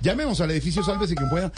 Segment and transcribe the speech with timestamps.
[0.00, 1.50] Llamemos al edificio Sálvese quien pueda.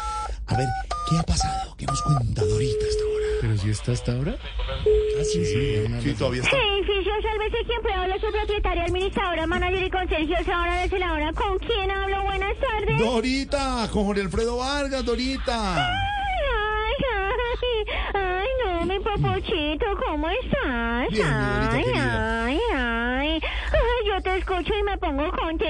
[0.46, 0.66] A ver,
[1.10, 1.74] ¿qué ha pasado?
[1.77, 3.27] ¿Qué nos cuenta Dorita hasta ahora?
[3.40, 4.36] ¿Pero si está hasta ahora?
[4.40, 6.56] Ah, sí, sí, sí, todavía está.
[6.56, 11.32] Edificio, sálvese quien pueda hablar su propietaria, administradora, manager y conserje, ahora desde la hora.
[11.32, 12.23] ¿Con quién hablo?
[12.24, 12.98] Buenas tardes.
[12.98, 15.76] Dorita, con Jorge Alfredo Vargas, Dorita.
[15.76, 21.09] Ay, ay, ay, no, mi popochito, ¿cómo estás?
[21.10, 22.45] Bien, mi Dorita ay, querida.
[22.45, 23.40] ay, ay,
[23.73, 25.67] ay, yo te escucho y me pongo contenta,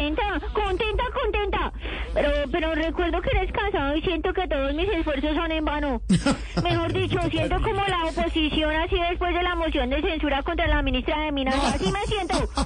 [2.88, 6.00] recuerdo que eres casado y siento que todos mis esfuerzos son en vano.
[6.62, 10.83] Mejor dicho, siento como la oposición así después de la moción de censura contra la
[10.83, 11.55] ministra de Minas.
[11.75, 12.48] Así me siento.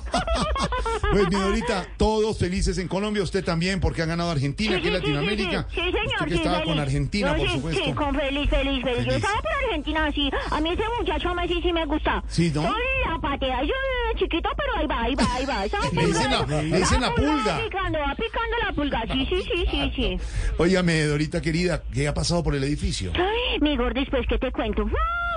[1.12, 4.94] Pues mi Dorita, todos felices en Colombia, usted también, porque ha ganado Argentina, aquí en
[4.94, 5.66] Sí, sí, sí, Latinoamérica.
[5.68, 6.28] Sí, sí, señor.
[6.28, 6.72] Que estaba feliz.
[6.72, 7.84] con Argentina, por sí, supuesto.
[7.84, 9.04] Sí, con feliz, feliz, feliz.
[9.04, 10.30] Yo estaba por Argentina, sí.
[10.50, 12.24] A mí ese muchacho Messi sí me gusta.
[12.28, 12.62] Sí, ¿no?
[12.62, 13.62] La patea.
[13.62, 13.74] Yo
[14.16, 15.64] chiquito, pero ahí va, ahí va, ahí va.
[15.64, 17.60] Esa dicen la- pulga- le dicen la Va pulga.
[17.64, 19.02] picando, va picando la pulga.
[19.12, 20.18] Sí, sí, sí, sí, sí.
[20.58, 23.12] Óigame, Dorita querida, ¿qué ha pasado por el edificio?
[23.14, 24.84] Ay, mi gordo, después que te cuento.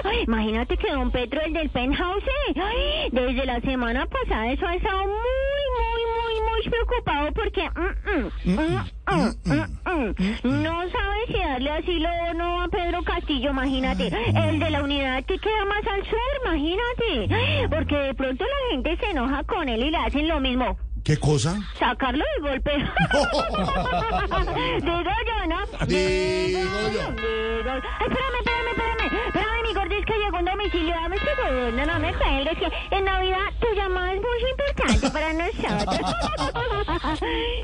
[0.04, 4.68] Ay, imagínate que don Petro, el del penthouse, eh, ay, desde la semana pasada eso
[4.68, 5.65] ha estado muy
[6.70, 8.80] preocupado porque mm, mm,
[9.86, 14.08] mm, no sabe si darle asilo o no a Pedro Castillo, imagínate.
[14.08, 17.68] El de la unidad que queda más al sur, imagínate.
[17.70, 20.78] Porque de pronto la gente se enoja con él y le hacen lo mismo.
[21.04, 21.56] ¿Qué cosa?
[21.78, 22.72] Sacarlo de golpe.
[24.82, 25.60] Digo yo, ¿no?
[25.86, 26.60] Digo
[26.94, 27.12] yo.
[27.12, 29.06] Digo- Ay, espérame, espérame, espérame.
[29.28, 30.94] Espérame, mi gordis, que llegó un domicilio.
[30.96, 32.58] Dame este segundo, no me cuelgues.
[32.58, 34.15] Que en Navidad tu llamada
[35.16, 35.96] para nosotros.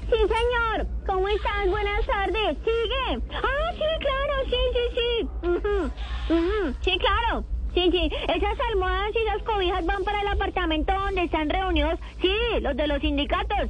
[0.10, 0.88] sí, señor.
[1.06, 1.70] ¿Cómo estás?
[1.70, 2.58] Buenas tardes.
[2.64, 3.22] ¿Sigue?
[3.34, 4.34] Ah, sí, claro.
[4.46, 5.48] Sí, sí, sí.
[5.50, 5.92] Ujú,
[6.30, 6.76] ujú.
[6.82, 7.44] Sí, claro.
[7.74, 12.32] Sí, sí, esas almohadas y esas cobijas van para el apartamento donde están reunidos, sí,
[12.62, 13.70] los de los sindicatos.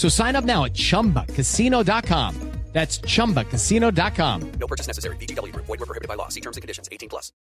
[0.00, 2.34] So sign up now at chumbacasino.com.
[2.72, 4.52] That's chumbacasino.com.
[4.58, 5.16] No purchase necessary.
[5.16, 5.66] VGW Group.
[5.66, 6.28] Void were prohibited by law.
[6.28, 6.88] See terms and conditions.
[6.90, 7.32] 18 plus.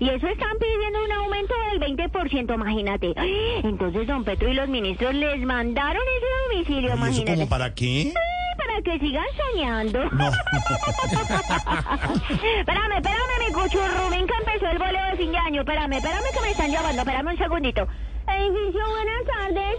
[0.00, 3.14] Y eso están pidiendo un aumento del 20%, imagínate.
[3.62, 7.34] Entonces, don Petro y los ministros les mandaron ese domicilio, ¿Y eso imagínate.
[7.34, 8.12] como para qué?
[8.56, 10.04] Para que sigan soñando.
[10.10, 10.30] No.
[12.58, 15.60] espérame, espérame, mi cuchurrumín, que empezó el boleo de fin de año.
[15.60, 17.02] Espérame, espérame que me están llamando.
[17.02, 17.86] Espérame un segundito.
[18.36, 19.76] Edificio, buenas tardes.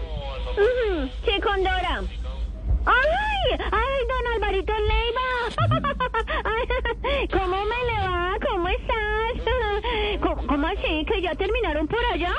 [0.56, 2.02] Ujú, Sí, con Dora.
[2.86, 3.58] ¡Ay!
[3.72, 5.28] ¡Ay, don Alvarito Leiva!
[7.32, 8.36] ¿Cómo me le va?
[8.48, 10.20] ¿Cómo estás?
[10.22, 11.04] ¿Cómo, cómo así?
[11.06, 12.32] ¿Que ya terminaron por allá?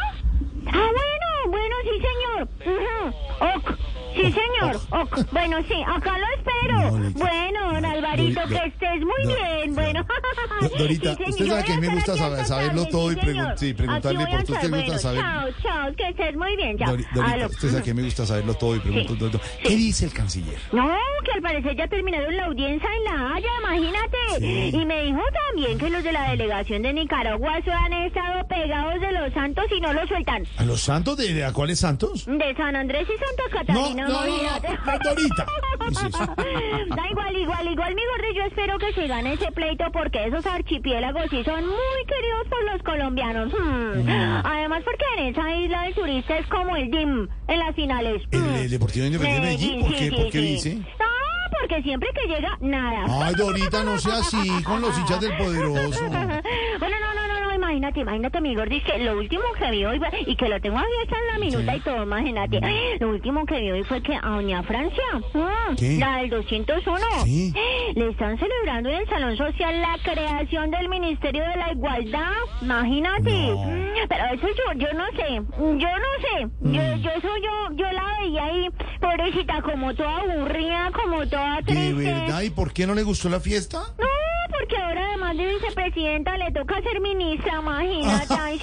[0.68, 2.48] Ah, bueno, bueno, sí, señor.
[2.66, 3.58] Ujú.
[3.58, 3.78] Ok.
[4.16, 4.76] Sí, señor.
[5.02, 5.32] Ok.
[5.32, 6.18] Bueno, sí, acá
[6.63, 7.19] Dorita.
[7.19, 9.75] Bueno, don Alvarito, Dori- que estés muy bien.
[9.75, 10.06] Bueno.
[10.62, 13.56] Do- Dorita, Sí, usted sabe que a mí me gusta saber- saberlo todo y pregun-
[13.57, 15.22] sí, preguntarle por qué usted me gusta Bueno, saber.
[15.22, 16.78] Chao, chao, que estés muy bien.
[16.78, 16.95] Chao.
[16.95, 19.19] Dori- Dorita, usted sabe que me gusta saberlo todo y pregunto Sí.
[19.19, 19.41] todo.
[19.63, 20.57] ¿Qué dice el canciller?
[20.72, 20.90] No,
[21.23, 24.78] que al parecer ya terminaron la audiencia en La Haya, imagínate.
[24.78, 29.00] Y me dijo también que los de la delegación de Nicaragua se han estado pegados
[29.01, 30.44] de los santos y no los sueltan.
[30.57, 31.18] ¿A los santos?
[31.18, 32.25] ¿De, a cuáles santos?
[32.25, 33.44] De San Andrés y Santa
[33.74, 34.69] No, Catalina, no, no, imagínate.
[34.69, 35.45] no, Dorita.
[36.96, 40.45] Da igual, igual, igual, mi gordo, yo espero que se gane ese pleito porque esos
[40.45, 43.54] archipiélagos sí son muy queridos por los colombianos.
[43.54, 44.07] Hmm.
[44.45, 48.22] Además, porque en esa isla el turista es como el DIM en las finales.
[48.31, 48.56] ¿El, Hmm.
[48.56, 49.81] el Deportivo Independiente de Medellín?
[49.81, 50.48] ¿Por qué, sí, ¿Por qué sí.
[50.48, 50.75] dice?
[50.75, 51.06] No,
[51.60, 53.25] porque siempre que llega, nada.
[53.25, 56.06] Ay, Dorita, no sea así con los hinchas del poderoso.
[57.77, 61.15] imagínate, imagínate, mi gordi, que lo último que vi hoy, y que lo tengo está
[61.15, 61.77] en la minuta Sí.
[61.77, 62.59] y todo, imagínate,
[63.00, 65.03] lo último que vi hoy fue que a doña Francia,
[65.33, 65.97] mm, ¿Qué?
[65.97, 67.53] la del 201, Sí.
[67.95, 72.31] Le están celebrando en el Salón Social la creación del Ministerio de la Igualdad.
[72.62, 73.53] Imagínate.
[74.09, 75.27] Pero eso yo, yo no sé.
[75.57, 76.47] Yo no sé.
[76.62, 78.69] Yo, yo eso yo, yo la veía ahí,
[79.00, 81.94] pobrecita, como toda aburrida, como toda ¿De triste.
[82.13, 82.41] verdad?
[82.41, 83.79] ¿Y por qué no le gustó la fiesta?
[83.97, 84.06] No,
[84.59, 88.33] porque ahora además de vicepresidenta le toca ser ministra, imagínate.
[88.39, 88.59] Ay,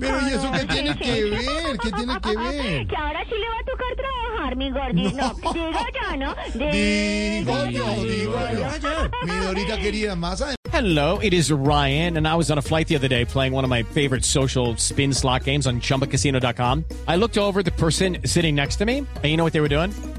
[0.00, 1.78] Pero ¿y eso qué tiene que ver?
[1.82, 2.86] ¿Qué tiene que ver?
[2.86, 5.16] Que ahora sí le va a tocar trabajar, mi gordito.
[5.16, 6.34] No, digo yo, ¿no?
[6.54, 8.38] Digo yo, digo
[8.82, 9.26] yo.
[9.26, 10.42] Mi Dorita querida, más.
[10.72, 13.64] Hello, it is Ryan, and I was on a flight the other day playing one
[13.64, 16.84] of my favorite social spin slot games on chumbacasino.com.
[17.08, 19.60] I looked over at the person sitting next to me, and you know what they
[19.60, 19.90] were doing?